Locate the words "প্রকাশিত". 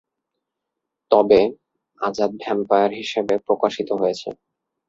3.47-3.89